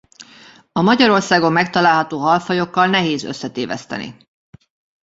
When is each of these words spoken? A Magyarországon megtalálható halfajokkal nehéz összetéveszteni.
A 0.71 0.81
Magyarországon 0.81 1.51
megtalálható 1.51 2.19
halfajokkal 2.19 2.87
nehéz 2.87 3.23
összetéveszteni. 3.23 4.15